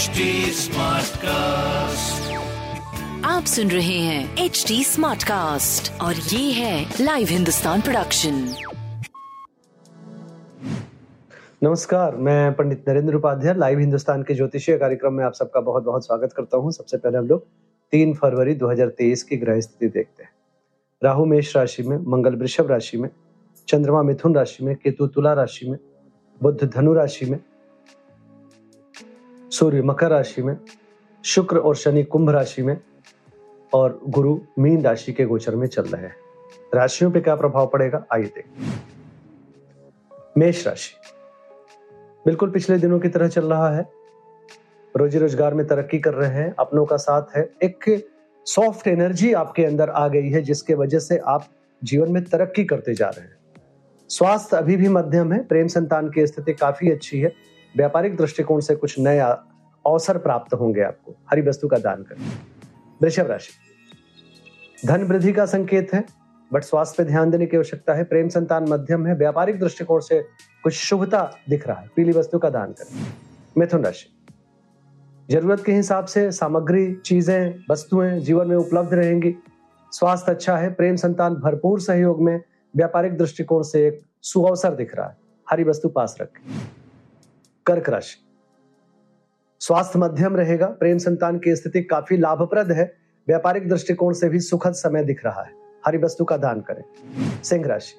HD 0.00 0.24
Smartcast. 0.56 2.28
आप 3.24 3.44
सुन 3.44 3.70
रहे 3.70 3.98
हैं 3.98 4.44
एच 4.44 4.64
डी 4.68 4.84
स्मार्ट 4.84 5.22
कास्ट 5.22 6.00
और 6.00 6.14
ये 6.14 6.52
है 6.52 6.94
लाइव 7.00 7.28
हिंदुस्तान 7.30 7.80
प्रोडक्शन 7.80 8.38
नमस्कार 11.62 12.16
मैं 12.16 12.52
पंडित 12.52 12.88
नरेंद्र 12.88 13.14
उपाध्याय 13.14 13.54
लाइव 13.54 13.78
हिंदुस्तान 13.78 14.22
के 14.22 14.34
ज्योतिषीय 14.34 14.78
कार्यक्रम 14.78 15.14
में 15.14 15.24
आप 15.24 15.32
सबका 15.32 15.60
बहुत 15.60 15.84
बहुत 15.84 16.06
स्वागत 16.06 16.32
करता 16.36 16.56
हूँ। 16.56 16.72
सबसे 16.72 16.96
पहले 16.96 17.18
हम 17.18 17.28
लोग 17.28 17.46
तीन 17.92 18.14
फरवरी 18.14 18.54
2023 18.54 19.22
की 19.22 19.36
ग्रह 19.36 19.60
स्थिति 19.60 19.88
देखते 19.88 20.22
हैं। 20.22 20.30
राहु 21.02 21.24
मेष 21.24 21.56
राशि 21.56 21.82
में 21.82 21.98
मंगल 22.06 22.34
वृषभ 22.34 22.70
राशि 22.70 22.98
में 22.98 23.08
चंद्रमा 23.68 24.02
मिथुन 24.02 24.34
राशि 24.34 24.64
में 24.64 24.74
केतु 24.76 25.06
तुला 25.06 25.32
राशि 25.32 25.70
में 25.70 25.78
बुद्ध 26.42 26.70
धनु 26.76 26.94
राशि 26.94 27.26
में 27.26 27.38
सूर्य 29.60 29.82
मकर 29.82 30.08
राशि 30.08 30.42
में, 30.42 30.56
शुक्र 31.24 31.58
और 31.58 31.76
शनि 31.76 32.02
कुंभ 32.02 32.30
राशि 32.30 32.62
में 32.62 32.80
और 33.72 34.00
गुरु 34.08 34.40
मीन 34.58 34.82
राशि 34.82 35.12
के 35.12 35.24
गोचर 35.24 35.56
में 35.56 35.66
चल 35.66 35.82
रहे 35.82 36.02
हैं। 36.02 36.16
राशियों 36.74 37.10
पे 37.10 37.20
क्या 37.20 37.34
प्रभाव 37.34 37.66
पड़ेगा? 37.66 38.04
आइए 38.12 38.24
देखते 38.24 38.64
मेष 40.36 40.66
राशि। 40.66 40.94
बिल्कुल 42.26 42.50
पिछले 42.50 42.78
दिनों 42.78 43.00
की 43.00 43.08
तरह 43.08 43.28
चल 43.28 43.44
रहा 43.44 43.76
है। 43.76 43.88
रोजी 44.96 45.18
रोज़गार 45.18 45.54
में 45.54 45.66
तरक्की 45.66 45.98
कर 45.98 46.14
रहे 46.14 46.30
हैं, 46.30 46.54
अपनों 46.58 46.86
का 46.86 46.96
साथ 46.96 47.36
है। 47.36 47.50
एक 47.62 48.08
सॉफ्ट 48.46 48.86
एनर्जी 48.86 49.32
आपके 49.32 49.64
अंदर 49.64 49.90
आ 49.90 50.08
गई 50.08 50.28
है, 50.28 50.42
जिसके 50.42 50.74
वजह 50.74 50.98
से 50.98 51.18
आप 51.18 51.46
जीवन 51.84 52.12
में 52.12 52.24
तरक्की 52.24 52.64
करते 52.64 52.94
जा 52.94 53.08
रहे 53.08 53.24
हैं। 53.24 53.36
स्वास्थ्य 54.08 54.56
अभी 54.56 54.76
भी 54.76 54.88
मध्यम 54.88 55.32
है। 55.32 55.44
प्रेम 55.44 55.66
संतान 55.66 56.10
की 56.10 56.26
स्थिति 56.26 56.52
काफ़ी 56.52 56.90
अच्छी 56.90 57.20
है। 57.20 57.49
व्यापारिक 57.76 58.16
दृष्टिकोण 58.16 58.60
से 58.60 58.76
कुछ 58.76 58.98
नया 58.98 59.26
अवसर 59.86 60.18
प्राप्त 60.18 60.54
होंगे 60.54 60.82
आपको। 60.82 61.16
हरी 61.30 61.42
वस्तु 61.42 61.68
का 61.68 61.78
दान 61.78 62.02
करें 62.02 62.30
वृषभ 63.02 63.26
राशि। 63.26 63.52
धन 64.86 65.02
वृद्धि 65.02 65.32
का 65.32 65.46
संकेत 65.46 65.92
है, 65.94 66.04
बट 66.52 66.62
स्वास्थ्य 66.62 67.02
पे 67.02 67.08
ध्यान 67.08 67.30
देने 67.30 67.46
की 67.46 67.56
आवश्यकता 67.56 67.94
है। 67.94 68.04
प्रेम 68.04 68.28
संतान 68.28 68.68
मध्यम 68.68 69.06
है, 69.06 69.14
व्यापारिक 69.14 69.60
दृष्टिकोण 69.60 70.00
से 70.00 70.20
कुछ 70.64 70.74
शुभता 70.74 71.30
दिख 71.50 71.68
रहा 71.68 71.80
है। 71.80 71.90
पीली 71.96 72.12
वस्तु 72.12 72.38
का 72.38 72.50
दान 72.50 72.72
करें 72.72 73.06
मिथुन 73.58 73.84
राशि। 73.84 74.16
ज़रूरत 75.30 75.64
के 75.64 75.72
हिसाब 75.72 76.04
से 76.04 76.30
सामग्री, 76.32 76.94
चीज़ें, 76.94 77.54
वस्तुएँ 77.70 78.20
जीवन 78.20 78.48
में 78.48 78.56
उपलब्ध 78.56 78.94
रहेंगी। 78.94 79.34
स्वास्थ्य 79.92 80.32
अच्छा 80.32 80.56
है, 80.56 80.74
प्रेम 80.74 80.96
संतान 80.96 81.34
भरपूर 81.34 81.80
सहयोग 81.80 82.22
में 82.22 82.40
व्यापारिक 82.76 83.16
दृष्टिकोण 83.18 83.62
से 83.62 83.86
एक 83.86 84.00
सुअवसर 84.22 84.74
दिख 84.74 84.94
रहा 84.96 85.08
है। 85.08 85.16
हरी 85.50 85.64
वस्तु 85.64 85.88
पास 85.88 86.16
रखें। 86.20 86.69
कर्क 87.70 87.88
राशि। 87.88 88.26
स्वास्थ्य 89.60 89.98
मध्यम 89.98 90.36
रहेगा, 90.36 90.66
प्रेम 90.66 90.98
संतान 90.98 91.38
की 91.38 91.56
स्थिति 91.56 91.82
काफ़ी 91.82 92.16
लाभप्रद 92.16 92.72
है, 92.72 92.96
व्यापारिक 93.28 93.68
दृष्टिकोण 93.68 94.12
से 94.12 94.28
भी 94.28 94.40
सुखद 94.40 94.72
समय 94.72 95.04
दिख 95.04 95.24
रहा 95.24 95.42
है। 95.42 95.50
हरी 95.86 95.98
वस्तु 95.98 96.24
का 96.24 96.36
दान 96.36 96.60
करें। 96.60 96.84
सिंह 97.42 97.66
राशि। 97.66 97.94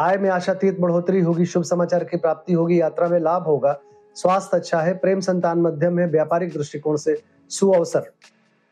आय 0.00 0.16
में 0.16 0.30
आशातीत 0.30 0.80
बढ़ोतरी 0.80 1.20
होगी, 1.20 1.44
शुभ 1.44 1.62
समाचार 1.62 2.04
की 2.04 2.16
प्राप्ति 2.16 2.52
होगी, 2.52 2.80
यात्रा 2.80 3.08
में 3.08 3.20
लाभ 3.20 3.42
होगा, 3.42 3.80
स्वास्थ्य 4.14 4.56
अच्छा 4.56 4.80
है, 4.80 4.94
प्रेम 4.94 5.20
संतान 5.20 5.58
मध्यम 5.58 5.98
है, 5.98 6.06
व्यापारिक 6.06 6.52
दृष्टिकोण 6.52 6.96
से 6.96 7.22
सुअवसर। 7.48 8.12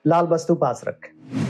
लाल 0.07 0.27
वस्तु 0.27 0.55
पास 0.55 0.85
रखें। 0.89 1.45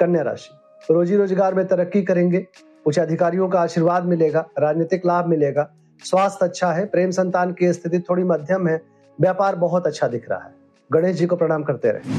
कन्या 0.00 0.22
राशि। 0.22 0.94
रोजी 0.94 1.16
रोज़गार 1.16 1.54
में 1.54 1.66
तरक्की 1.66 2.02
करेंगे, 2.02 2.46
उच्च 2.86 2.98
अधिकारियों 2.98 3.48
का 3.48 3.60
आशीर्वाद 3.60 4.04
मिलेगा, 4.04 4.48
राजनीतिक 4.58 5.06
लाभ 5.06 5.26
मिलेगा 5.26 5.74
स्वास्थ्य 6.04 6.44
अच्छा 6.44 6.72
है, 6.72 6.86
प्रेम 6.86 7.10
संतान 7.10 7.52
की 7.52 7.72
स्थिति 7.72 7.98
थोड़ी 7.98 8.24
मध्यम 8.24 8.68
है, 8.68 8.82
व्यापार 9.20 9.56
बहुत 9.56 9.86
अच्छा 9.86 10.08
दिख 10.08 10.30
रहा 10.30 10.40
है। 10.40 10.54
गणेश 10.92 11.16
जी 11.16 11.26
को 11.26 11.36
प्रणाम 11.36 11.62
करते 11.62 11.90
रहे। 11.90 12.18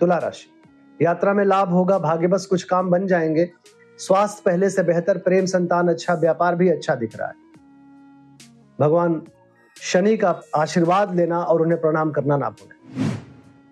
तुला 0.00 0.18
राशि। 0.18 0.50
यात्रा 1.04 1.32
में 1.32 1.44
लाभ 1.44 1.68
होगा 1.68 1.98
भाग्य 1.98 2.26
बस 2.26 2.46
कुछ 2.46 2.62
काम 2.62 2.90
बन 2.90 3.06
जाएँगे। 3.06 3.50
स्वास्थ्य 3.98 4.42
पहले 4.44 4.70
से 4.70 4.82
बेहतर, 4.82 5.18
प्रेम 5.18 5.46
संतान 5.46 5.88
अच्छा 5.88 6.14
व्यापार 6.14 6.54
भी 6.54 6.68
अच्छा 6.68 6.94
दिख 6.94 7.18
रहा 7.18 7.28
है। 7.28 7.34
भगवान 8.80 9.22
शनि 9.80 10.16
का 10.16 10.40
आशीर्वाद 10.56 11.14
लेना 11.14 11.42
और 11.42 11.62
उन्हें 11.62 11.80
प्रणाम 11.80 12.10
करना 12.10 12.36
ना 12.36 12.50
भूलें। 12.50 13.06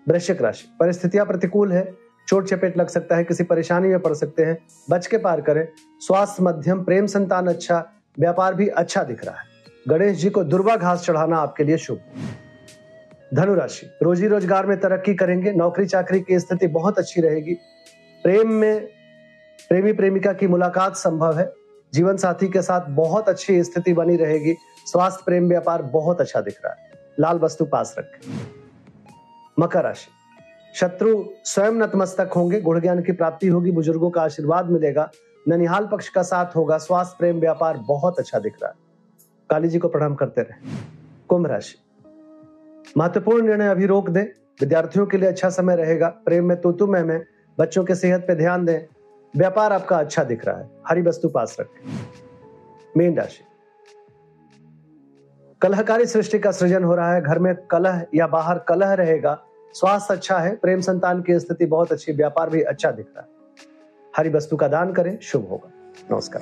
वृश्चिक 0.07 0.41
राशि। 0.41 0.77
परिस्थितियाँ 0.79 1.25
प्रतिकूल 1.25 1.71
है। 1.71 1.97
चोट 2.27 2.47
चपेट 2.47 2.77
लग 2.77 2.87
सकता 2.87 3.15
है, 3.15 3.23
किसी 3.23 3.43
परेशानी 3.43 3.87
में 3.87 3.99
पड़ 3.99 4.13
सकते 4.13 4.45
हैं। 4.45 4.57
बच 4.89 5.07
के 5.07 5.17
पार 5.17 5.41
करें। 5.41 5.67
स्वास्थ्य 5.99 6.43
मध्यम, 6.43 6.83
प्रेम 6.83 7.05
संतान 7.05 7.47
अच्छा 7.47 7.89
व्यापार 8.19 8.53
भी 8.53 8.67
अच्छा 8.67 9.03
दिख 9.03 9.25
रहा 9.25 9.35
है। 9.35 9.48
गणेश 9.87 10.17
जी 10.17 10.29
को 10.29 10.43
दुर्वा 10.43 10.75
घास 10.75 11.05
चढ़ाना 11.05 11.37
आपके 11.37 11.63
लिए 11.63 11.77
शुभ। 11.77 11.99
धनुराशि, 13.33 13.87
रोजी 14.03 14.27
रोज़गार 14.27 14.65
में 14.65 14.79
तरक्की 14.79 15.13
करेंगे, 15.15 15.51
नौकरी 15.51 15.85
चाकरी 15.85 16.19
की 16.19 16.39
स्थिति 16.39 16.67
बहुत 16.67 16.99
अच्छी 16.99 17.21
रहेगी। 17.21 17.53
प्रेम 18.23 18.51
में 18.51 18.85
प्रेमी 19.69 19.93
प्रेमिका 19.93 20.33
की 20.33 20.47
मुलाकात 20.47 20.95
संभव 20.95 21.39
है। 21.39 21.53
जीवन 21.93 22.17
साथी 22.17 22.47
के 22.47 22.61
साथ 22.61 22.81
बहुत 22.89 23.29
अच्छी 23.29 23.63
स्थिति 23.63 23.93
बनी 23.93 24.15
रहेगी। 24.15 24.55
स्वास्थ्य 24.85 25.23
प्रेम 25.25 25.47
व्यापार 25.47 25.81
बहुत 25.81 26.21
अच्छा 26.21 26.41
दिख 26.41 26.57
रहा 26.65 26.73
है। 26.73 26.91
लाल 27.19 27.37
वस्तु 27.37 27.65
पास 27.65 27.95
रखें। 27.99 28.33
मकर 29.59 29.83
राशि, 29.83 30.09
शत्रु 30.75 31.25
स्वयं 31.45 31.71
नतमस्तक 31.71 32.29
होंगे 32.35 32.61
गुण 32.61 32.79
ज्ञान 32.81 33.01
की 33.01 33.11
प्राप्ति 33.11 33.47
होगी, 33.47 33.71
बुज़ुर्गों 33.71 34.09
का 34.09 34.21
आशीर्वाद 34.21 34.69
मिलेगा, 34.69 35.09
ननिहाल 35.47 35.87
पक्ष 35.87 36.09
का 36.09 36.23
साथ 36.23 36.55
होगा, 36.55 36.77
स्वास्थ्य 36.77 37.15
प्रेम 37.19 37.39
व्यापार 37.39 37.77
बहुत 37.77 38.19
अच्छा 38.19 38.39
दिख 38.39 38.53
रहा 38.63 38.69
है। 38.69 38.88
काली 39.49 39.69
जी 39.69 39.79
को 39.79 39.87
प्रणाम 39.87 40.15
करते 40.15 40.41
रहे। 40.41 40.69
कुंभ 41.27 41.47
राशि। 41.47 41.75
महत्वपूर्ण 42.97 43.45
निर्णय 43.47 43.67
अभी 43.67 43.85
रोक 43.85 44.09
दें। 44.09 44.25
विद्यार्थियों 44.61 45.05
के 45.05 45.17
लिए 45.17 45.29
अच्छा 45.29 45.49
समय 45.49 45.75
रहेगा। 45.75 46.07
प्रेम 46.07 46.45
में 46.45 46.61
तू 46.61 46.87
में, 46.87 47.03
में 47.03 47.25
बच्चों 47.59 47.83
के 47.83 47.95
सेहत 47.95 48.21
पे 48.21 48.35
ध्यान 48.35 48.65
दें। 48.65 48.79
व्यापार 49.37 49.73
आपका 49.73 49.97
अच्छा 49.97 50.23
दिख 50.23 50.45
रहा 50.45 50.57
है। 50.57 50.69
हरी 50.87 51.01
वस्तु 51.01 51.29
पास 51.29 51.57
रखें। 51.59 51.91
मीन 52.97 53.17
राशि। 53.17 53.43
कलहकारी 55.61 56.05
सृष्टि 56.05 56.39
का 56.39 56.51
सृजन 56.51 56.83
हो 56.83 56.95
रहा 56.95 57.13
है। 57.13 57.21
घर 57.21 57.39
में 57.39 57.55
कलह 57.55 58.05
या 58.15 58.27
बाहर 58.27 58.59
कलह 58.59 58.93
रहेगा। 58.93 59.43
स्वास्थ्य 59.73 60.13
अच्छा 60.13 60.37
है। 60.37 60.55
प्रेम 60.55 60.81
संतान 60.81 61.21
की 61.21 61.39
स्थिति 61.39 61.65
बहुत 61.65 61.91
अच्छी। 61.91 62.11
व्यापार 62.11 62.49
भी 62.49 62.61
अच्छा 62.61 62.91
दिख 62.91 63.05
रहा 63.17 63.21
है। 63.21 63.27
हरी 64.17 64.29
वस्तु 64.29 64.57
का 64.57 64.67
दान 64.67 64.93
करें। 64.93 65.19
शुभ 65.19 65.47
होगा। 65.49 65.71
नमस्कार। 66.11 66.41